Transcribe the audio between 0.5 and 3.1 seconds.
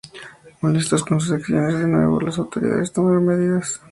Molestos con sus acciones, de nuevo, las autoridades